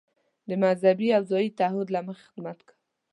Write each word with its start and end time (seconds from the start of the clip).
د 0.49 0.51
مذهبي 0.63 1.07
او 1.17 1.23
ځايي 1.31 1.49
تعهد 1.59 1.87
له 1.95 1.99
مخې 2.07 2.23
خدمت 2.29 2.59
کوو. 2.67 2.75